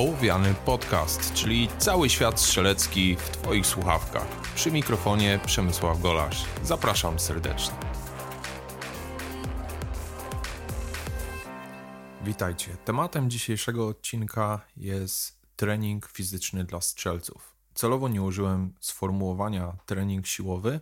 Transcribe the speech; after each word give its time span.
Ołowiany 0.00 0.54
Podcast, 0.64 1.32
czyli 1.32 1.68
cały 1.78 2.10
świat 2.10 2.40
strzelecki 2.40 3.16
w 3.16 3.30
Twoich 3.30 3.66
słuchawkach. 3.66 4.26
Przy 4.54 4.70
mikrofonie 4.70 5.40
Przemysław 5.46 6.00
Golasz. 6.00 6.44
Zapraszam 6.62 7.18
serdecznie. 7.18 7.74
Witajcie. 12.24 12.76
Tematem 12.84 13.30
dzisiejszego 13.30 13.88
odcinka 13.88 14.60
jest 14.76 15.38
trening 15.56 16.06
fizyczny 16.06 16.64
dla 16.64 16.80
strzelców. 16.80 17.54
Celowo 17.74 18.08
nie 18.08 18.22
użyłem 18.22 18.74
sformułowania 18.80 19.76
trening 19.86 20.26
siłowy, 20.26 20.80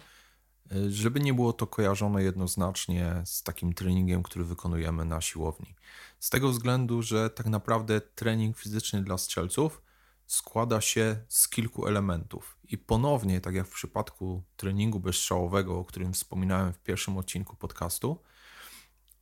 żeby 0.89 1.21
nie 1.21 1.35
było 1.35 1.53
to 1.53 1.67
kojarzone 1.67 2.23
jednoznacznie 2.23 3.23
z 3.25 3.43
takim 3.43 3.73
treningiem, 3.73 4.23
który 4.23 4.45
wykonujemy 4.45 5.05
na 5.05 5.21
siłowni. 5.21 5.75
Z 6.19 6.31
tego 6.31 6.49
względu, 6.49 7.03
że 7.03 7.31
tak 7.31 7.47
naprawdę 7.47 8.01
trening 8.01 8.57
fizyczny 8.59 9.03
dla 9.03 9.19
strzelców 9.19 9.83
składa 10.27 10.81
się 10.81 11.25
z 11.29 11.49
kilku 11.49 11.87
elementów. 11.87 12.59
I 12.65 12.79
ponownie, 12.79 13.41
tak 13.41 13.55
jak 13.55 13.67
w 13.67 13.75
przypadku 13.75 14.43
treningu 14.57 15.01
bezstrzałowego, 15.01 15.79
o 15.79 15.85
którym 15.85 16.13
wspominałem 16.13 16.73
w 16.73 16.79
pierwszym 16.79 17.17
odcinku 17.17 17.57
podcastu, 17.57 18.23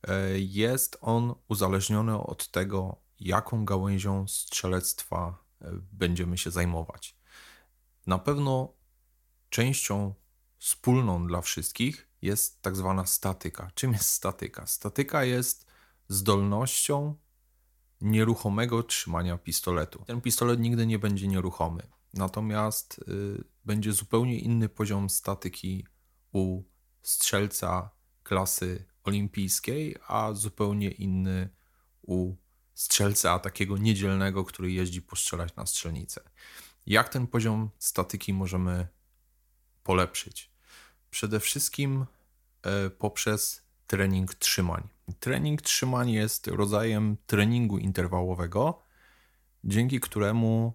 e, 0.07 0.39
jest 0.39 0.97
on 1.01 1.35
uzależniony 1.47 2.17
od 2.17 2.51
tego, 2.51 2.95
jaką 3.19 3.65
gałęzią 3.65 4.27
strzelectwa 4.27 5.43
e, 5.61 5.71
będziemy 5.91 6.37
się 6.37 6.51
zajmować. 6.51 7.17
Na 8.07 8.17
pewno 8.17 8.73
częścią 9.49 10.13
wspólną 10.57 11.27
dla 11.27 11.41
wszystkich 11.41 12.07
jest 12.21 12.61
tak 12.61 12.75
zwana 12.75 13.05
statyka. 13.05 13.71
Czym 13.75 13.93
jest 13.93 14.09
statyka? 14.09 14.65
Statyka 14.65 15.23
jest 15.23 15.65
zdolnością 16.07 17.15
nieruchomego 18.01 18.83
trzymania 18.83 19.37
pistoletu. 19.37 20.03
Ten 20.07 20.21
pistolet 20.21 20.59
nigdy 20.59 20.85
nie 20.87 20.99
będzie 20.99 21.27
nieruchomy, 21.27 21.87
natomiast 22.13 22.99
y, 23.07 23.43
będzie 23.65 23.93
zupełnie 23.93 24.39
inny 24.39 24.69
poziom 24.69 25.09
statyki 25.09 25.85
u 26.31 26.63
strzelca 27.01 27.89
klasy 28.23 28.85
olimpijskiej, 29.03 29.95
a 30.07 30.33
zupełnie 30.33 30.91
inny 30.91 31.49
u 32.01 32.35
strzelca 32.73 33.39
takiego 33.39 33.77
niedzielnego, 33.77 34.45
który 34.45 34.71
jeździ 34.71 35.01
postrzelać 35.01 35.55
na 35.55 35.65
strzelnicę. 35.65 36.21
Jak 36.85 37.09
ten 37.09 37.27
poziom 37.27 37.69
statyki 37.79 38.33
możemy 38.33 38.87
polepszyć? 39.87 40.51
Przede 41.09 41.39
wszystkim 41.39 42.05
e, 42.63 42.89
poprzez 42.89 43.67
trening 43.87 44.35
trzymań. 44.35 44.87
Trening 45.19 45.61
trzymań 45.61 46.11
jest 46.11 46.47
rodzajem 46.47 47.17
treningu 47.25 47.77
interwałowego, 47.77 48.81
dzięki 49.63 49.99
któremu 49.99 50.73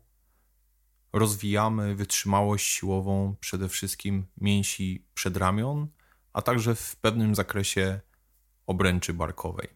rozwijamy 1.12 1.94
wytrzymałość 1.94 2.66
siłową 2.66 3.36
przede 3.40 3.68
wszystkim 3.68 4.26
mięsi 4.40 5.06
przedramion, 5.14 5.88
a 6.32 6.42
także 6.42 6.74
w 6.74 6.96
pewnym 6.96 7.34
zakresie 7.34 8.00
obręczy 8.66 9.14
barkowej. 9.14 9.68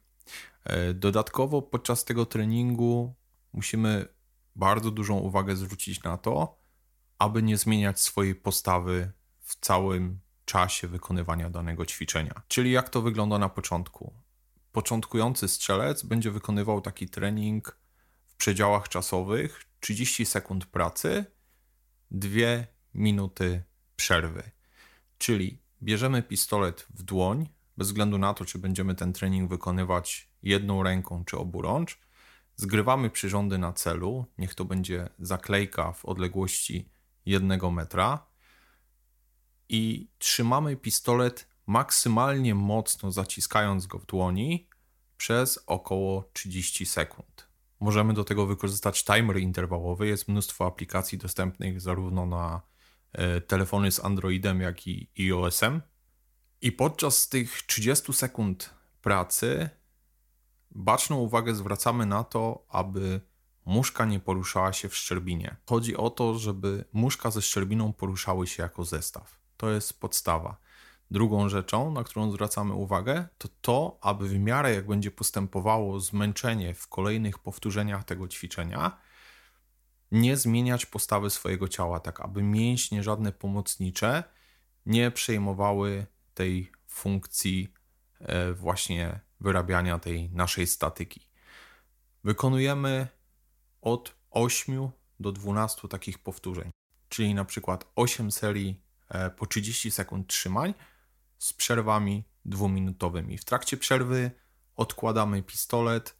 E, 0.64 0.94
dodatkowo 0.94 1.62
podczas 1.62 2.04
tego 2.04 2.26
treningu 2.26 3.14
musimy 3.52 4.08
bardzo 4.54 4.90
dużą 4.90 5.18
uwagę 5.18 5.56
zwrócić 5.56 6.02
na 6.02 6.16
to, 6.16 6.58
aby 7.18 7.42
nie 7.42 7.56
zmieniać 7.56 8.00
swojej 8.00 8.34
postawy 8.34 9.12
w 9.46 9.56
całym 9.60 10.20
czasie 10.44 10.88
wykonywania 10.88 11.50
danego 11.50 11.86
ćwiczenia. 11.86 12.42
Czyli 12.48 12.70
jak 12.70 12.88
to 12.88 13.02
wygląda 13.02 13.38
na 13.38 13.48
początku? 13.48 14.14
Początkujący 14.72 15.48
strzelec 15.48 16.02
będzie 16.02 16.30
wykonywał 16.30 16.80
taki 16.80 17.08
trening 17.08 17.78
w 18.26 18.36
przedziałach 18.36 18.88
czasowych 18.88 19.62
30 19.80 20.26
sekund 20.26 20.66
pracy, 20.66 21.24
2 22.10 22.30
minuty 22.94 23.62
przerwy. 23.96 24.50
Czyli 25.18 25.62
bierzemy 25.82 26.22
pistolet 26.22 26.86
w 26.90 27.02
dłoń, 27.02 27.48
bez 27.76 27.88
względu 27.88 28.18
na 28.18 28.34
to, 28.34 28.44
czy 28.44 28.58
będziemy 28.58 28.94
ten 28.94 29.12
trening 29.12 29.50
wykonywać 29.50 30.28
jedną 30.42 30.82
ręką 30.82 31.24
czy 31.24 31.38
oburącz, 31.38 31.98
zgrywamy 32.56 33.10
przyrządy 33.10 33.58
na 33.58 33.72
celu, 33.72 34.26
niech 34.38 34.54
to 34.54 34.64
będzie 34.64 35.08
zaklejka 35.18 35.92
w 35.92 36.04
odległości 36.04 36.88
jednego 37.26 37.70
metra, 37.70 38.26
i 39.68 40.08
trzymamy 40.18 40.76
pistolet 40.76 41.48
maksymalnie 41.66 42.54
mocno 42.54 43.12
zaciskając 43.12 43.86
go 43.86 43.98
w 43.98 44.06
dłoni 44.06 44.68
przez 45.16 45.58
około 45.66 46.30
30 46.32 46.86
sekund. 46.86 47.48
Możemy 47.80 48.14
do 48.14 48.24
tego 48.24 48.46
wykorzystać 48.46 49.04
timer 49.04 49.38
interwałowy. 49.38 50.06
Jest 50.06 50.28
mnóstwo 50.28 50.66
aplikacji 50.66 51.18
dostępnych 51.18 51.80
zarówno 51.80 52.26
na 52.26 52.60
e, 53.12 53.40
telefony 53.40 53.92
z 53.92 54.04
Androidem, 54.04 54.60
jak 54.60 54.86
i 54.86 55.10
iOS-em. 55.18 55.82
I 56.60 56.72
podczas 56.72 57.28
tych 57.28 57.62
30 57.62 58.12
sekund 58.12 58.74
pracy 59.02 59.70
baczną 60.70 61.16
uwagę 61.16 61.54
zwracamy 61.54 62.06
na 62.06 62.24
to, 62.24 62.66
aby 62.68 63.20
muszka 63.64 64.04
nie 64.04 64.20
poruszała 64.20 64.72
się 64.72 64.88
w 64.88 64.96
szczerbinie. 64.96 65.56
Chodzi 65.66 65.96
o 65.96 66.10
to, 66.10 66.38
żeby 66.38 66.84
muszka 66.92 67.30
ze 67.30 67.42
szczerbiną 67.42 67.92
poruszały 67.92 68.46
się 68.46 68.62
jako 68.62 68.84
zestaw. 68.84 69.45
To 69.56 69.70
jest 69.70 70.00
podstawa. 70.00 70.56
Drugą 71.10 71.48
rzeczą, 71.48 71.92
na 71.92 72.04
którą 72.04 72.30
zwracamy 72.30 72.74
uwagę, 72.74 73.28
to 73.38 73.48
to, 73.60 73.98
aby 74.00 74.28
w 74.28 74.38
miarę 74.38 74.74
jak 74.74 74.86
będzie 74.86 75.10
postępowało 75.10 76.00
zmęczenie 76.00 76.74
w 76.74 76.88
kolejnych 76.88 77.38
powtórzeniach 77.38 78.04
tego 78.04 78.28
ćwiczenia, 78.28 78.98
nie 80.12 80.36
zmieniać 80.36 80.86
postawy 80.86 81.30
swojego 81.30 81.68
ciała, 81.68 82.00
tak 82.00 82.20
aby 82.20 82.42
mięśnie 82.42 83.02
żadne 83.02 83.32
pomocnicze 83.32 84.24
nie 84.86 85.10
przejmowały 85.10 86.06
tej 86.34 86.72
funkcji 86.86 87.72
e, 88.20 88.52
właśnie 88.52 89.20
wyrabiania 89.40 89.98
tej 89.98 90.30
naszej 90.30 90.66
statyki. 90.66 91.28
Wykonujemy 92.24 93.08
od 93.80 94.16
8 94.30 94.90
do 95.20 95.32
12 95.32 95.88
takich 95.88 96.18
powtórzeń, 96.18 96.70
czyli 97.08 97.34
na 97.34 97.44
przykład 97.44 97.92
8 97.94 98.30
serii 98.30 98.85
po 99.36 99.46
30 99.46 99.90
sekund 99.90 100.28
trzymań 100.28 100.74
z 101.38 101.52
przerwami 101.52 102.24
dwuminutowymi. 102.44 103.38
W 103.38 103.44
trakcie 103.44 103.76
przerwy 103.76 104.30
odkładamy 104.76 105.42
pistolet 105.42 106.16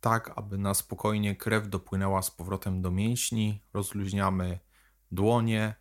tak, 0.00 0.32
aby 0.36 0.58
na 0.58 0.74
spokojnie 0.74 1.36
krew 1.36 1.68
dopłynęła 1.68 2.22
z 2.22 2.30
powrotem 2.30 2.82
do 2.82 2.90
mięśni, 2.90 3.62
rozluźniamy 3.72 4.58
dłonie 5.12 5.74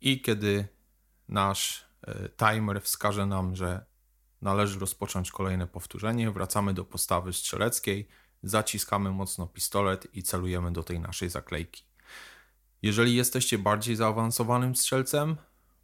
i 0.00 0.20
kiedy 0.20 0.68
nasz 1.28 1.86
e, 2.02 2.28
timer 2.28 2.82
wskaże 2.82 3.26
nam, 3.26 3.56
że 3.56 3.86
należy 4.42 4.78
rozpocząć 4.78 5.30
kolejne 5.30 5.66
powtórzenie, 5.66 6.30
wracamy 6.30 6.74
do 6.74 6.84
postawy 6.84 7.32
strzeleckiej, 7.32 8.08
zaciskamy 8.42 9.10
mocno 9.10 9.46
pistolet 9.46 10.16
i 10.16 10.22
celujemy 10.22 10.72
do 10.72 10.82
tej 10.82 11.00
naszej 11.00 11.28
zaklejki. 11.28 11.91
Jeżeli 12.82 13.14
jesteście 13.14 13.58
bardziej 13.58 13.96
zaawansowanym 13.96 14.76
strzelcem, 14.76 15.36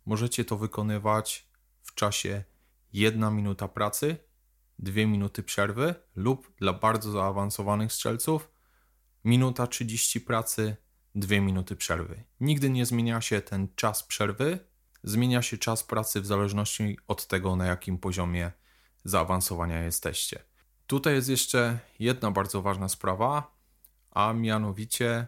możecie 0.06 0.44
to 0.44 0.56
wykonywać 0.56 1.48
w 1.82 1.94
czasie 1.94 2.44
1 2.92 3.36
minuta 3.36 3.68
pracy, 3.68 4.16
2 4.78 4.94
minuty 4.94 5.42
przerwy 5.42 5.94
lub 6.16 6.54
dla 6.56 6.72
bardzo 6.72 7.10
zaawansowanych 7.10 7.92
strzelców 7.92 8.50
minuta 9.24 9.66
30 9.66 10.20
pracy, 10.20 10.76
2 11.14 11.40
minuty 11.40 11.76
przerwy. 11.76 12.24
Nigdy 12.40 12.70
nie 12.70 12.86
zmienia 12.86 13.20
się 13.20 13.40
ten 13.40 13.68
czas 13.74 14.02
przerwy, 14.02 14.58
zmienia 15.02 15.42
się 15.42 15.58
czas 15.58 15.84
pracy 15.84 16.20
w 16.20 16.26
zależności 16.26 16.98
od 17.06 17.26
tego, 17.26 17.56
na 17.56 17.66
jakim 17.66 17.98
poziomie 17.98 18.52
zaawansowania 19.04 19.82
jesteście. 19.82 20.44
Tutaj 20.86 21.14
jest 21.14 21.28
jeszcze 21.28 21.78
jedna 21.98 22.30
bardzo 22.30 22.62
ważna 22.62 22.88
sprawa, 22.88 23.56
a 24.10 24.32
mianowicie 24.32 25.26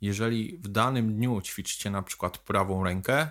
jeżeli 0.00 0.58
w 0.58 0.68
danym 0.68 1.14
dniu 1.16 1.40
ćwiczycie 1.40 1.90
na 1.90 2.02
przykład 2.02 2.38
prawą 2.38 2.84
rękę, 2.84 3.30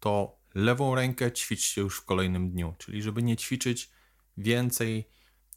to 0.00 0.36
lewą 0.54 0.94
rękę 0.94 1.32
ćwiczcie 1.32 1.80
już 1.80 1.98
w 1.98 2.04
kolejnym 2.04 2.50
dniu, 2.50 2.74
czyli 2.78 3.02
żeby 3.02 3.22
nie 3.22 3.36
ćwiczyć 3.36 3.90
więcej 4.36 5.08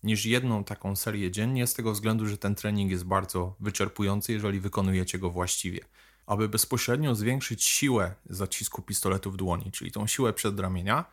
niż 0.04 0.25
jedną 0.25 0.63
taką 0.63 0.95
serię 0.95 1.31
dziennie, 1.31 1.68
z 1.68 1.74
tego 1.74 1.92
względu, 1.92 2.25
że 2.25 2.38
ten 2.38 2.56
trening 2.56 2.92
jest 2.92 3.04
bardzo 3.04 3.56
wyczerpujący, 3.60 4.33
jeżeli 4.33 4.60
wykonujecie 4.60 5.19
go 5.19 5.30
właściwie. 5.30 5.80
Aby 6.25 6.50
bezpośrednio 6.50 7.16
zwiększyć 7.16 7.63
siłę 7.63 8.16
zacisku 8.30 8.81
pistoletu 8.81 9.31
w 9.31 9.38
dłoni, 9.38 9.71
czyli 9.71 9.92
tą 9.92 10.07
siłę 10.07 10.33
przedramienia, 10.33 11.06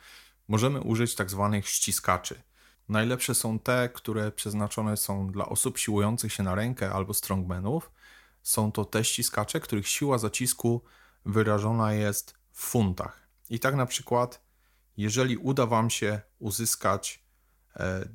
możemy 0.48 0.80
użyć 0.80 1.14
tak 1.14 1.30
zwanych 1.30 1.68
ściskaczy. 1.68 2.42
Najlepsze 2.88 3.34
są 3.34 3.58
te, 3.58 3.88
które 3.94 4.32
przeznaczone 4.32 4.96
są 4.96 5.26
dla 5.32 5.46
osób 5.48 5.78
siłujących 5.78 6.32
się 6.32 6.42
na 6.42 6.54
rękę 6.54 6.92
albo 6.92 7.14
strongmanów, 7.14 7.90
są 8.42 8.72
to 8.72 8.84
te 8.84 9.04
ściskacze, 9.04 9.60
których 9.60 9.88
siła 9.88 10.18
zacisku 10.18 10.82
wyrażona 11.24 11.92
jest 11.92 12.34
w 12.52 12.60
funtach. 12.60 13.28
I 13.50 13.60
tak 13.60 13.74
na 13.74 13.86
przykład, 13.86 14.42
jeżeli 14.96 15.36
uda 15.36 15.66
Wam 15.66 15.90
się 15.90 16.20
uzyskać 16.38 17.24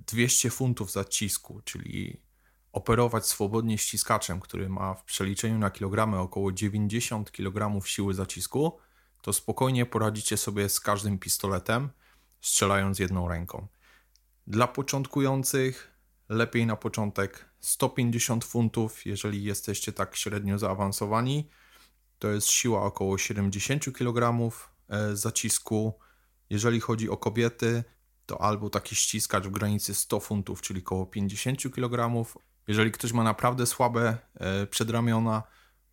200 0.07 0.47
e, 0.47 0.51
funtów 0.51 0.91
zacisku, 0.91 1.61
czyli 1.63 2.21
operować 2.71 3.27
swobodnie 3.27 3.77
ściskaczem, 3.77 4.39
który 4.39 4.69
ma 4.69 4.93
w 4.93 5.03
przeliczeniu 5.03 5.57
na 5.57 5.71
kilogramy 5.71 6.19
około 6.19 6.51
90 6.51 7.31
kg 7.31 7.85
siły 7.85 8.13
zacisku, 8.13 8.79
to 9.21 9.33
spokojnie 9.33 9.85
poradzicie 9.85 10.37
sobie 10.37 10.69
z 10.69 10.79
każdym 10.79 11.19
pistoletem, 11.19 11.89
strzelając 12.41 12.99
jedną 12.99 13.27
ręką. 13.27 13.67
Dla 14.47 14.67
początkujących 14.67 15.91
lepiej 16.29 16.65
na 16.65 16.75
początek 16.75 17.45
150 17.65 18.45
funtów, 18.45 19.05
jeżeli 19.05 19.43
jesteście 19.43 19.93
tak 19.93 20.15
średnio 20.15 20.57
zaawansowani. 20.57 21.49
To 22.19 22.27
jest 22.27 22.47
siła 22.47 22.83
około 22.83 23.17
70 23.17 23.93
kg 23.93 24.51
e, 24.89 25.15
zacisku. 25.15 25.93
Jeżeli 26.49 26.79
chodzi 26.79 27.09
o 27.09 27.17
kobiety, 27.17 27.83
to 28.25 28.41
albo 28.41 28.69
taki 28.69 28.95
ściskacz 28.95 29.43
w 29.43 29.51
granicy 29.51 29.95
100 29.95 30.19
funtów, 30.19 30.61
czyli 30.61 30.81
około 30.81 31.05
50 31.05 31.73
kg. 31.73 32.25
Jeżeli 32.67 32.91
ktoś 32.91 33.13
ma 33.13 33.23
naprawdę 33.23 33.65
słabe 33.65 34.17
e, 34.33 34.67
przedramiona, 34.67 35.43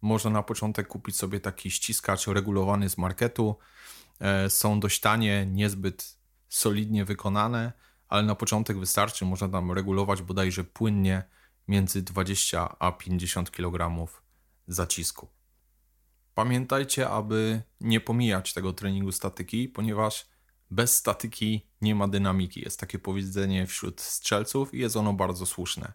można 0.03 0.31
na 0.31 0.43
początek 0.43 0.89
kupić 0.89 1.17
sobie 1.17 1.41
taki 1.41 1.71
ściskacz 1.71 2.27
regulowany 2.27 2.89
z 2.89 2.99
marketu. 2.99 3.57
E, 4.21 4.51
są 4.51 4.81
dość 4.81 5.01
tanie, 5.01 5.47
niezbyt 5.47 6.19
solidnie 6.49 7.05
wykonane, 7.05 7.73
ale 8.09 8.23
na 8.23 8.35
początek 8.35 8.79
wystarczy. 8.79 9.25
Można 9.25 9.49
tam 9.49 9.73
regulować 9.73 10.23
bodajże 10.23 10.65
płynnie 10.65 11.33
między 11.69 12.03
20 12.03 12.79
a 12.79 12.93
50 12.93 13.51
kg 13.51 14.07
zacisku. 14.67 15.29
Pamiętajcie, 16.35 17.09
aby 17.09 17.63
nie 17.81 18.01
pomijać 18.01 18.53
tego 18.53 18.73
treningu 18.73 19.13
statyki, 19.13 19.69
ponieważ 19.69 20.27
bez 20.71 20.97
statyki 20.97 21.67
nie 21.81 21.95
ma 21.95 22.09
dynamiki. 22.09 22.61
Jest 22.61 22.81
takie 22.81 22.99
powiedzenie 22.99 23.67
wśród 23.67 24.01
strzelców 24.01 24.75
i 24.75 24.79
jest 24.79 24.97
ono 24.97 25.13
bardzo 25.13 25.47
słuszne. 25.47 25.93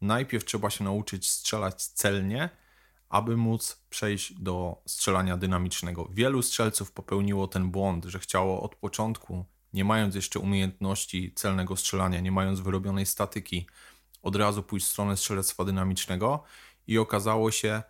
Najpierw 0.00 0.44
trzeba 0.44 0.70
się 0.70 0.84
nauczyć 0.84 1.30
strzelać 1.30 1.86
celnie, 1.86 2.50
aby 3.08 3.36
móc 3.36 3.86
przejść 3.90 4.34
do 4.34 4.82
strzelania 4.86 5.36
dynamicznego. 5.36 6.08
Wielu 6.12 6.42
strzelców 6.42 6.92
popełniło 6.92 7.48
ten 7.48 7.70
błąd, 7.70 8.04
że 8.04 8.18
chciało 8.18 8.62
od 8.62 8.74
początku, 8.74 9.44
nie 9.72 9.84
mając 9.84 10.14
jeszcze 10.14 10.38
umiejętności 10.38 11.32
celnego 11.34 11.76
strzelania, 11.76 12.20
nie 12.20 12.32
mając 12.32 12.60
wyrobionej 12.60 13.06
statyki, 13.06 13.66
od 14.26 14.36
razu 14.36 14.62
pójść 14.62 14.86
w 14.86 14.88
stronę 14.88 15.16
strzelectwa 15.16 15.64
dynamicznego 15.64 16.42
i 16.86 16.98
okazało 16.98 17.50
się, 17.50 17.82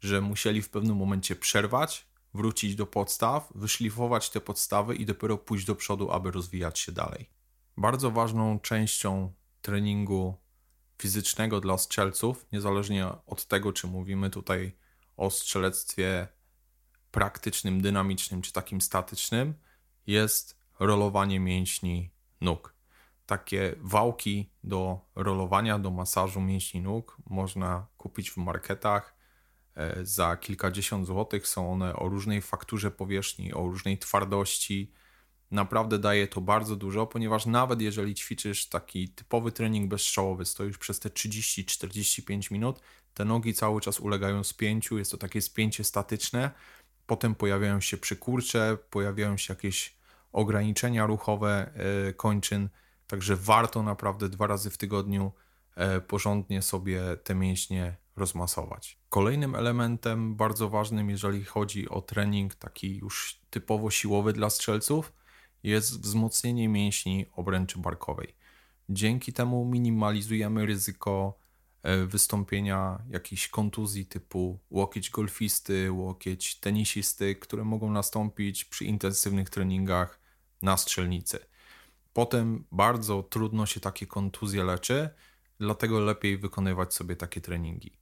że 0.00 0.20
musieli 0.20 0.62
w 0.62 0.68
pewnym 0.68 0.96
momencie 0.96 1.36
przerwać, 1.36 2.06
wrócić 2.34 2.74
do 2.74 2.86
podstaw, 2.86 3.52
wyszlifować 3.54 4.30
te 4.30 4.40
podstawy 4.40 4.94
i 4.94 5.06
dopiero 5.06 5.38
pójść 5.38 5.66
do 5.66 5.74
przodu, 5.74 6.10
aby 6.10 6.30
rozwijać 6.30 6.78
się 6.78 6.92
dalej. 6.92 7.30
Bardzo 7.76 8.10
ważną 8.10 8.60
częścią 8.60 9.32
treningu 9.62 10.36
fizycznego 10.98 11.60
dla 11.60 11.78
strzelców, 11.78 12.46
niezależnie 12.52 13.06
od 13.26 13.46
tego, 13.46 13.72
czy 13.72 13.86
mówimy 13.86 14.30
tutaj 14.30 14.72
o 15.16 15.30
strzelectwie 15.30 16.28
praktycznym, 17.10 17.80
dynamicznym 17.82 18.42
czy 18.42 18.52
takim 18.52 18.80
statycznym, 18.80 19.54
jest 20.06 20.56
rolowanie 20.80 21.40
mięśni 21.40 22.10
nóg. 22.40 22.79
Takie 23.30 23.74
wałki 23.80 24.50
do 24.64 25.00
rolowania, 25.14 25.78
do 25.78 25.90
masażu 25.90 26.40
mięśni 26.40 26.80
nóg 26.80 27.16
można 27.30 27.86
kupić 27.96 28.30
w 28.30 28.36
marketach. 28.36 29.14
E, 29.76 30.06
za 30.06 30.36
kilkadziesiąt 30.36 31.06
złotych. 31.06 31.48
Są 31.48 31.72
one 31.72 31.96
o 31.96 32.08
różnej 32.08 32.42
fakturze 32.42 32.90
powierzchni, 32.90 33.54
o 33.54 33.62
różnej 33.62 33.98
twardości. 33.98 34.92
Naprawdę 35.50 35.98
daje 35.98 36.28
to 36.28 36.40
bardzo 36.40 36.76
dużo, 36.76 37.06
ponieważ 37.06 37.46
nawet 37.46 37.80
jeżeli 37.80 38.14
ćwiczysz 38.14 38.68
taki 38.68 39.08
typowy 39.08 39.52
trening 39.52 39.90
bezstrzałowy, 39.90 40.44
stoisz 40.44 40.78
przez 40.78 41.00
te 41.00 41.08
30-45 41.08 42.52
minut, 42.52 42.80
te 43.14 43.24
nogi 43.24 43.54
cały 43.54 43.80
czas 43.80 44.00
ulegają 44.00 44.44
spięciu, 44.44 44.98
jest 44.98 45.10
to 45.10 45.16
takie 45.16 45.42
spięcie 45.42 45.84
statyczne, 45.84 46.50
potem 47.06 47.34
pojawiają 47.34 47.80
się 47.80 47.96
przykurcze, 47.96 48.78
pojawiają 48.90 49.36
się 49.36 49.52
jakieś 49.54 49.96
ograniczenia 50.32 51.06
ruchowe 51.06 51.72
e, 52.08 52.12
kończyn, 52.12 52.68
także 53.10 53.36
warto 53.36 53.82
naprawdę 53.82 54.28
dwa 54.28 54.46
razy 54.46 54.70
w 54.70 54.76
tygodniu 54.76 55.32
e, 55.74 56.00
porządnie 56.00 56.62
sobie 56.62 57.02
te 57.24 57.34
mięśnie 57.34 57.96
rozmasować. 58.16 58.98
Kolejnym 59.08 59.54
elementem 59.54 60.36
bardzo 60.36 60.68
ważnym, 60.68 61.10
jeżeli 61.10 61.44
chodzi 61.44 61.88
o 61.88 62.00
trening 62.00 62.54
taki 62.54 62.96
już 62.96 63.40
typowo 63.50 63.90
siłowy 63.90 64.32
dla 64.32 64.50
strzelców, 64.50 65.12
jest 65.62 66.00
wzmocnienie 66.00 66.68
mięśni 66.68 67.26
obręczy 67.32 67.78
barkowej. 67.78 68.34
Dzięki 68.88 69.32
temu 69.32 69.64
minimalizujemy 69.64 70.66
ryzyko 70.66 71.38
e, 71.82 72.06
wystąpienia 72.06 73.02
jakichś 73.08 73.48
kontuzji 73.48 74.06
typu 74.06 74.58
łokieć 74.70 75.10
golfisty, 75.10 75.92
łokieć 75.92 76.60
tenisisty, 76.60 77.34
które 77.34 77.64
mogą 77.64 77.90
nastąpić 77.90 78.64
przy 78.64 78.84
intensywnych 78.84 79.50
treningach 79.50 80.20
na 80.62 80.76
strzelnicy. 80.76 81.49
Potem 82.12 82.64
bardzo 82.72 83.22
trudno 83.22 83.66
się 83.66 83.80
takie 83.80 84.06
kontuzje 84.06 84.64
leczy, 84.64 85.10
dlatego 85.58 86.00
lepiej 86.00 86.38
wykonywać 86.38 86.94
sobie 86.94 87.16
takie 87.16 87.40
treningi. 87.40 87.98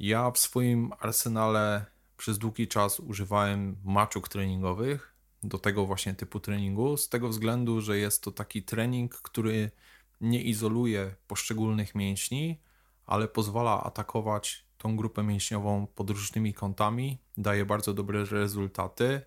Ja 0.00 0.30
w 0.30 0.38
swoim 0.38 0.92
arsenale 1.00 1.86
przez 2.16 2.38
długi 2.38 2.68
czas 2.68 3.00
używałem 3.00 3.76
maczuk 3.84 4.28
treningowych, 4.28 5.14
do 5.42 5.58
tego 5.58 5.86
właśnie 5.86 6.14
typu 6.14 6.40
treningu, 6.40 6.96
z 6.96 7.08
tego 7.08 7.28
względu, 7.28 7.80
że 7.80 7.98
jest 7.98 8.22
to 8.22 8.32
taki 8.32 8.62
trening, 8.62 9.14
który 9.14 9.70
nie 10.20 10.42
izoluje 10.42 11.14
poszczególnych 11.26 11.94
mięśni, 11.94 12.60
ale 13.06 13.28
pozwala 13.28 13.82
atakować 13.82 14.64
tą 14.78 14.96
grupę 14.96 15.22
mięśniową 15.22 15.86
pod 15.86 16.10
różnymi 16.10 16.54
kątami, 16.54 17.18
daje 17.36 17.64
bardzo 17.64 17.94
dobre 17.94 18.24
rezultaty. 18.24 19.22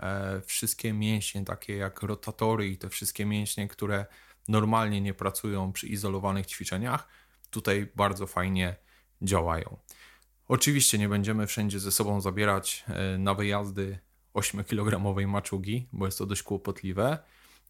E, 0.00 0.40
wszystkie 0.40 0.92
mięśnie, 0.92 1.44
takie 1.44 1.76
jak 1.76 2.02
rotatory 2.02 2.68
i 2.68 2.78
te 2.78 2.88
wszystkie 2.88 3.26
mięśnie, 3.26 3.68
które 3.68 4.06
normalnie 4.48 5.00
nie 5.00 5.14
pracują 5.14 5.72
przy 5.72 5.86
izolowanych 5.86 6.46
ćwiczeniach, 6.46 7.08
tutaj 7.50 7.92
bardzo 7.96 8.26
fajnie 8.26 8.76
działają. 9.22 9.78
Oczywiście 10.48 10.98
nie 10.98 11.08
będziemy 11.08 11.46
wszędzie 11.46 11.80
ze 11.80 11.92
sobą 11.92 12.20
zabierać 12.20 12.84
e, 12.88 13.18
na 13.18 13.34
wyjazdy 13.34 13.98
8-kilogramowej 14.34 15.26
maczugi, 15.26 15.88
bo 15.92 16.06
jest 16.06 16.18
to 16.18 16.26
dość 16.26 16.42
kłopotliwe. 16.42 17.18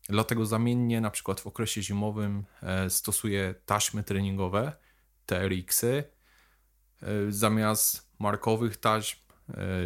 Dlatego 0.09 0.47
zamiennie 0.47 1.01
na 1.01 1.11
przykład 1.11 1.41
w 1.41 1.47
okresie 1.47 1.83
zimowym 1.83 2.45
e, 2.63 2.91
stosuję 2.91 3.55
taśmy 3.67 4.03
treningowe, 4.03 4.73
TRX-y, 5.27 6.05
zamiast 7.29 8.11
markowych 8.19 8.77
taśm, 8.77 9.19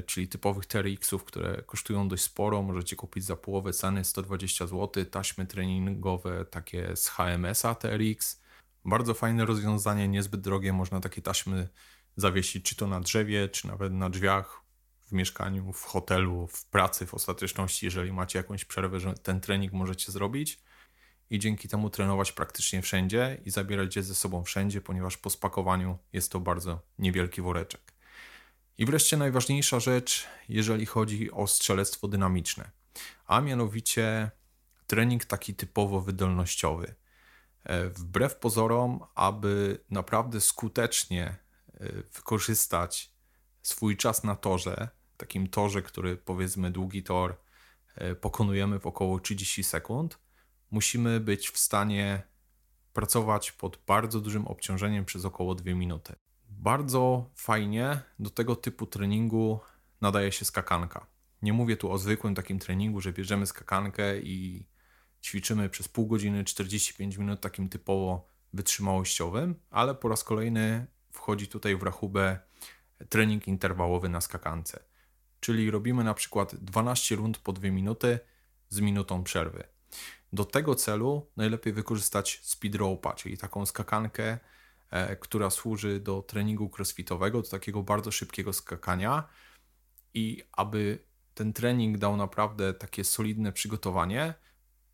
czyli 0.07 0.29
typowych 0.29 0.67
TRX-ów, 0.67 1.25
które 1.25 1.63
kosztują 1.67 2.09
dość 2.09 2.23
sporo, 2.23 2.63
możecie 2.63 2.97
kupić 2.97 3.25
za 3.25 3.37
połowę 3.37 3.73
ceny 3.73 4.05
120 4.05 4.67
zł, 4.67 5.05
taśmy 5.05 5.47
treningowe 5.47 6.45
takie 6.45 6.97
z 6.97 7.09
HMS-a 7.09 7.75
TRX. 7.75 8.43
Bardzo 8.85 9.15
fajne 9.15 9.45
rozwiązanie, 9.45 10.09
niezbyt 10.09 10.41
drogie, 10.41 10.73
można 10.73 11.01
takie 11.01 11.23
taśmy 11.23 11.69
zawiesić 12.17 12.65
czy 12.65 12.77
to 12.77 12.87
na 12.87 13.01
drzewie, 13.01 13.49
czy 13.49 13.67
nawet 13.67 13.93
na 13.93 14.11
drzwiach 14.11 14.63
w 15.07 15.13
mieszkaniu, 15.13 15.73
w 15.73 15.85
hotelu, 15.85 16.47
w 16.47 16.65
pracy 16.65 17.07
w 17.07 17.15
ostateczności, 17.15 17.87
jeżeli 17.87 18.13
macie 18.13 18.39
jakąś 18.39 18.65
przerwę, 18.65 19.01
że 19.01 19.15
ten 19.15 19.41
trening 19.41 19.73
możecie 19.73 20.13
zrobić. 20.13 20.61
I 21.31 21.39
dzięki 21.39 21.69
temu 21.69 21.91
trenować 21.91 22.33
praktycznie 22.33 22.83
wszędzie 22.83 23.41
i 23.45 23.51
zabierać 23.51 23.97
je 23.97 24.03
ze 24.03 24.15
sobą 24.15 24.45
wszędzie, 24.45 24.81
ponieważ 24.81 25.17
po 25.17 25.31
spakowaniu 25.31 25.99
jest 26.13 26.33
to 26.33 26.41
bardzo 26.41 26.81
niewielki 26.99 27.43
woreczek. 27.43 27.92
I 28.79 28.87
wreszcie 28.87 29.17
najważniejsza 29.17 29.81
rzecz, 29.81 30.27
jeżeli 30.49 30.87
chodzi 30.87 31.31
o 31.31 31.47
strzelectwo 31.47 32.09
dynamiczne, 32.09 32.71
a 33.27 33.41
mianowicie 33.41 34.31
trening 34.87 35.25
taki 35.25 35.55
typowo 35.55 36.01
wydolnościowy. 36.01 36.95
E, 37.65 37.89
wbrew 37.89 38.37
pozorom, 38.37 39.01
aby 39.15 39.85
naprawdę 39.91 40.41
skutecznie 40.41 41.25
e, 41.25 41.37
wykorzystać 42.15 43.13
swój 43.63 43.97
czas 43.97 44.25
na 44.25 44.37
torze, 44.37 44.89
takim 45.17 45.49
torze, 45.49 45.83
który 45.83 46.17
powiedzmy 46.17 46.71
długi 46.71 47.03
tor 47.03 47.41
e, 47.95 48.15
pokonujemy 48.15 48.79
w 48.79 48.87
około 48.87 49.21
30 49.21 49.65
sekund, 49.65 50.19
musimy 50.71 51.21
być 51.21 51.51
w 51.51 51.59
stanie 51.59 52.23
pracować 52.93 53.53
pod 53.53 53.79
bardzo 53.87 54.21
dużym 54.21 54.47
obciążeniem 54.47 55.05
przez 55.05 55.25
około 55.25 55.55
2 55.55 55.75
minuty. 55.75 56.17
Bardzo 56.63 57.31
fajnie 57.35 58.01
do 58.19 58.31
tego 58.31 58.57
typu 58.57 58.87
treningu 58.87 59.61
nadaje 60.01 60.33
się 60.33 60.45
skakanka. 60.45 61.07
Nie 61.43 61.53
mówię 61.53 61.77
tu 61.77 61.93
o 61.93 61.99
zwykłym 61.99 62.35
takim 62.35 62.59
treningu, 62.59 63.01
że 63.01 63.13
bierzemy 63.13 63.47
skakankę 63.47 64.19
i 64.19 64.67
ćwiczymy 65.23 65.69
przez 65.69 65.89
pół 65.89 66.07
godziny, 66.07 66.45
45 66.45 67.17
minut 67.17 67.41
takim 67.41 67.69
typowo 67.69 68.27
wytrzymałościowym, 68.53 69.55
ale 69.71 69.95
po 69.95 70.09
raz 70.09 70.25
kolejny 70.25 70.87
wchodzi 71.11 71.49
tutaj 71.49 71.77
w 71.77 71.83
rachubę 71.83 72.39
trening 73.09 73.49
interwałowy 73.49 74.09
na 74.09 74.21
skakance 74.21 74.93
czyli 75.43 75.71
robimy 75.71 76.05
na 76.05 76.15
przykład 76.15 76.55
12 76.55 77.17
rund 77.17 77.39
po 77.39 77.53
2 77.53 77.71
minuty 77.71 78.19
z 78.69 78.81
minutą 78.81 79.25
przerwy. 79.25 79.65
Do 80.33 80.45
tego 80.45 80.75
celu 80.75 81.31
najlepiej 81.37 81.73
wykorzystać 81.73 82.41
speed 82.43 82.79
rope'a, 82.79 83.15
czyli 83.15 83.39
taką 83.39 83.67
skakankę 83.67 84.39
która 85.21 85.51
służy 85.51 86.01
do 86.01 86.23
treningu 86.23 86.71
crossfitowego, 86.77 87.43
do 87.43 87.49
takiego 87.49 87.83
bardzo 87.83 88.11
szybkiego 88.11 88.53
skakania. 88.53 89.29
I 90.15 90.43
aby 90.53 90.99
ten 91.35 91.53
trening 91.53 91.99
dał 91.99 92.17
naprawdę 92.17 92.75
takie 92.75 93.05
solidne 93.05 93.53
przygotowanie, 93.53 94.35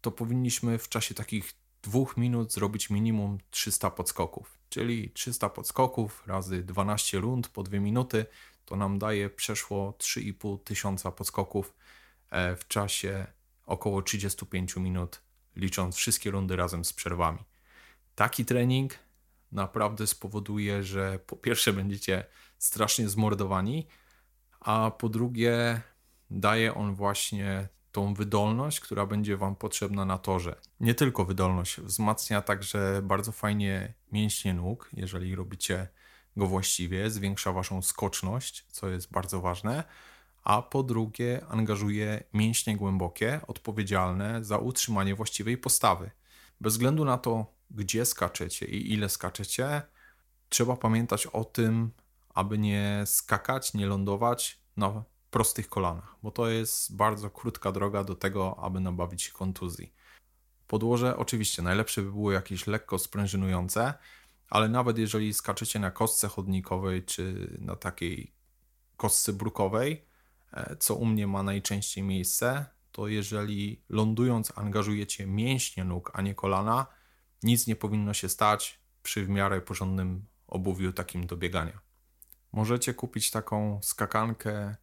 to 0.01 0.11
powinniśmy 0.11 0.79
w 0.79 0.89
czasie 0.89 1.15
takich 1.15 1.53
dwóch 1.83 2.17
minut 2.17 2.53
zrobić 2.53 2.91
minimum 2.91 3.39
300 3.51 3.91
podskoków. 3.91 4.59
Czyli 4.69 5.11
300 5.11 5.49
podskoków 5.49 6.23
razy 6.27 6.63
12 6.63 7.19
rund 7.19 7.49
po 7.49 7.63
2 7.63 7.79
minuty 7.79 8.27
to 8.65 8.77
nam 8.77 8.99
daje 8.99 9.31
przeszło 9.31 9.95
3,5 9.99 10.59
tysiąca 10.65 11.13
podskoków 11.13 11.75
e, 12.31 12.57
w 12.57 12.69
czasie 12.69 13.27
około 13.67 14.03
35 14.03 14.77
minut, 14.77 15.23
licząc 15.57 15.97
wszystkie 15.97 16.31
rundy 16.31 16.57
razem 16.57 16.85
z 16.85 16.93
przerwami. 16.93 17.39
Taki 18.15 18.45
trening 18.45 18.95
naprawdę 19.53 20.07
spowoduje, 20.07 20.83
że 20.83 21.19
po 21.27 21.37
pierwsze 21.37 21.73
będziecie 21.73 22.25
strasznie 22.59 23.09
zmordowani, 23.09 23.87
a 24.61 24.91
po 24.99 25.09
drugie 25.09 25.81
daje 26.31 26.75
on 26.75 26.95
właśnie 26.95 27.69
tą 27.93 28.15
wydolność, 28.15 28.81
która 28.81 29.07
będzie 29.07 29.37
Wam 29.37 29.57
potrzebna 29.57 30.05
na 30.05 30.19
torze. 30.19 30.55
Nie 30.81 30.95
tylko 30.95 31.25
wydolność, 31.25 31.81
wzmacnia 31.81 32.43
także 32.43 33.01
bardzo 33.03 33.33
fajnie 33.33 33.95
mięśnie 34.13 34.55
nóg, 34.55 34.91
jeżeli 34.93 35.35
robicie 35.35 35.89
go 36.37 36.47
właściwie, 36.47 37.11
zwiększa 37.11 37.53
Waszą 37.53 37.83
skoczność, 37.83 38.67
co 38.69 38.89
jest 38.89 39.11
bardzo 39.11 39.41
ważne, 39.41 39.85
a 40.45 40.63
po 40.63 40.83
drugie 40.83 41.47
angażuje 41.49 42.25
mięśnie 42.35 42.77
głębokie, 42.77 43.41
odpowiedzialne 43.47 44.45
za 44.45 44.59
utrzymanie 44.59 45.15
właściwej 45.15 45.59
postawy. 45.59 46.11
Bez 46.61 46.73
względu 46.73 47.05
na 47.05 47.19
to, 47.19 47.58
gdzie 47.71 48.05
skaczecie 48.05 48.67
i 48.67 48.93
ile 48.93 49.09
skaczecie, 49.09 49.83
trzeba 50.49 50.77
pamiętać 50.77 51.27
o 51.27 51.45
tym, 51.45 51.91
aby 52.35 52.59
nie 52.59 53.03
skakać, 53.07 53.75
nie 53.75 53.87
lądować 53.87 54.61
na 54.77 55.05
prostych 55.31 55.69
kolanach, 55.69 56.17
bo 56.23 56.31
to 56.31 56.49
jest 56.49 56.97
bardzo 56.97 57.31
krótka 57.31 57.73
droga 57.73 58.05
do 58.05 58.15
tego, 58.15 58.59
aby 58.61 58.81
nabawić 58.81 59.23
się 59.23 59.33
kontuzji. 59.33 59.95
Podłoże 60.67 61.17
oczywiście 61.17 61.63
najlepsze 61.63 62.03
by 62.03 62.13
było 62.13 62.33
jakieś 62.33 62.67
lekko 62.67 62.99
sprężynujące, 62.99 63.95
ale 64.51 64.69
nawet 64.69 64.99
jeżeli 64.99 65.35
skaczecie 65.35 65.79
na 65.79 65.91
kostce 65.91 66.29
chodnikowej 66.29 67.05
czy 67.05 67.57
na 67.61 67.77
takiej 67.77 68.35
kostce 68.97 69.33
brukowej, 69.33 70.07
e, 70.53 70.77
co 70.77 70.95
u 70.95 71.07
mnie 71.07 71.27
ma 71.27 71.43
najczęściej 71.43 72.05
miejsce, 72.05 72.67
to 72.93 73.09
jeżeli 73.09 73.85
lądując 73.89 74.53
angażujecie 74.59 75.27
mięśnie 75.27 75.85
nóg, 75.85 76.11
a 76.15 76.23
nie 76.23 76.35
kolana, 76.35 76.87
nic 77.43 77.67
nie 77.67 77.77
powinno 77.77 78.15
się 78.15 78.29
stać 78.29 78.81
przy 79.03 79.25
w 79.25 79.29
miarę 79.29 79.61
porządnym 79.61 80.27
obuwiu 80.47 80.93
takim 80.93 81.27
do 81.27 81.37
biegania. 81.37 81.81
Możecie 82.53 82.95
kupić 82.95 83.31
taką 83.31 83.81
skakankę 83.83 84.77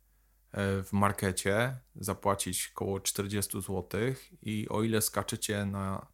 E, 0.56 0.84
w 0.84 0.94
markecie, 0.94 1.80
zapłacić 1.96 2.72
około 2.76 3.00
40 3.00 3.62
zł 3.62 4.02
i 4.42 4.70
o 4.70 4.84
ile 4.84 5.02
skaczecie 5.02 5.66
na 5.66 6.08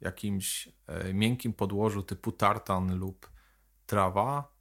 jakimś 0.00 0.68
e, 0.86 1.14
miękkim 1.14 1.52
podłożu 1.52 2.02
typu 2.02 2.32
tartan 2.32 2.98
lub 2.98 3.30
trawa, 3.86 4.54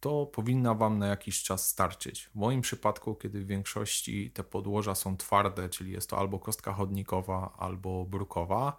to 0.00 0.26
powinna 0.26 0.74
Wam 0.74 0.98
na 0.98 1.06
jakiś 1.06 1.42
czas 1.42 1.68
starczyć. 1.68 2.26
W 2.26 2.34
moim 2.34 2.60
przypadku, 2.60 3.14
kiedy 3.14 3.40
w 3.40 3.46
większości 3.46 4.30
te 4.30 4.44
podłoża 4.44 4.94
są 4.94 5.16
twarde, 5.16 5.68
czyli 5.68 5.92
jest 5.92 6.10
to 6.10 6.18
albo 6.18 6.38
kostka 6.38 6.72
chodnikowa, 6.72 7.54
albo 7.58 8.04
brukowa, 8.04 8.76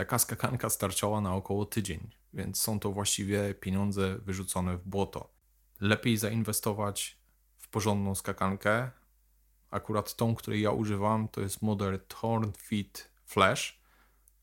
taka 0.00 0.18
skakanka 0.18 0.70
starczała 0.70 1.20
na 1.20 1.34
około 1.34 1.66
tydzień, 1.66 2.10
więc 2.32 2.60
są 2.60 2.80
to 2.80 2.92
właściwie 2.92 3.54
pieniądze 3.54 4.18
wyrzucone 4.18 4.76
w 4.76 4.84
błoto. 4.84 5.32
Lepiej 5.80 6.16
zainwestować 6.16 7.18
w 7.58 7.68
porządną 7.68 8.14
skakankę, 8.14 8.90
Akurat 9.70 10.16
tą, 10.16 10.34
której 10.34 10.62
ja 10.62 10.70
używam, 10.70 11.28
to 11.28 11.40
jest 11.40 11.62
model 11.62 12.00
Torn 12.08 12.52
Fit 12.58 13.10
Flash. 13.26 13.80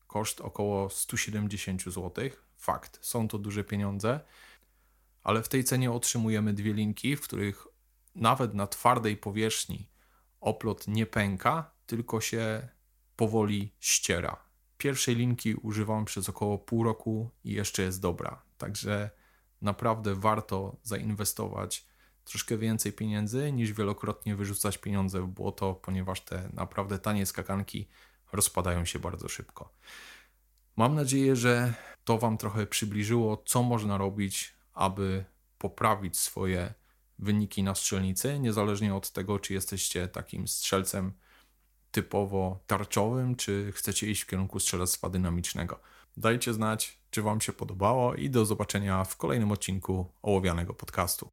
Koszt 0.06 0.40
około 0.40 0.90
170 0.90 1.82
zł. 1.82 2.12
Fakt, 2.56 2.98
są 3.02 3.28
to 3.28 3.38
duże 3.38 3.64
pieniądze, 3.64 4.20
ale 5.22 5.42
w 5.42 5.48
tej 5.48 5.64
cenie 5.64 5.92
otrzymujemy 5.92 6.52
dwie 6.52 6.72
linki, 6.72 7.16
w 7.16 7.20
których 7.20 7.66
nawet 8.14 8.54
na 8.54 8.66
twardej 8.66 9.16
powierzchni 9.16 9.88
oplot 10.40 10.88
nie 10.88 11.06
pęka, 11.06 11.70
tylko 11.86 12.20
się 12.20 12.68
powoli 13.16 13.74
ściera. 13.80 14.47
Pierwszej 14.78 15.16
linki 15.16 15.54
używam 15.54 16.04
przez 16.04 16.28
około 16.28 16.58
pół 16.58 16.84
roku 16.84 17.30
i 17.44 17.52
jeszcze 17.52 17.82
jest 17.82 18.00
dobra. 18.00 18.42
Także 18.58 19.10
naprawdę 19.62 20.14
warto 20.14 20.76
zainwestować 20.82 21.86
troszkę 22.24 22.58
więcej 22.58 22.92
pieniędzy 22.92 23.52
niż 23.52 23.72
wielokrotnie 23.72 24.36
wyrzucać 24.36 24.78
pieniądze 24.78 25.20
w 25.20 25.26
błoto, 25.26 25.74
ponieważ 25.74 26.20
te 26.20 26.48
naprawdę 26.52 26.98
tanie 26.98 27.26
skakanki 27.26 27.88
rozpadają 28.32 28.84
się 28.84 28.98
bardzo 28.98 29.28
szybko. 29.28 29.72
Mam 30.76 30.94
nadzieję, 30.94 31.36
że 31.36 31.74
to 32.04 32.18
Wam 32.18 32.38
trochę 32.38 32.66
przybliżyło, 32.66 33.42
co 33.46 33.62
można 33.62 33.98
robić, 33.98 34.54
aby 34.72 35.24
poprawić 35.58 36.18
swoje 36.18 36.74
wyniki 37.18 37.62
na 37.62 37.74
strzelnicy, 37.74 38.38
niezależnie 38.38 38.94
od 38.94 39.12
tego, 39.12 39.38
czy 39.38 39.54
jesteście 39.54 40.08
takim 40.08 40.48
strzelcem 40.48 41.12
typowo 41.90 42.60
tarczowym, 42.66 43.36
czy 43.36 43.72
chcecie 43.72 44.10
iść 44.10 44.22
w 44.22 44.26
kierunku 44.26 44.60
strzelectwa 44.60 45.08
dynamicznego. 45.08 45.80
Dajcie 46.16 46.54
znać, 46.54 46.98
czy 47.10 47.22
Wam 47.22 47.40
się 47.40 47.52
podobało 47.52 48.14
i 48.14 48.30
do 48.30 48.44
zobaczenia 48.44 49.04
w 49.04 49.16
kolejnym 49.16 49.52
odcinku 49.52 50.06
ołowianego 50.22 50.74
podcastu. 50.74 51.28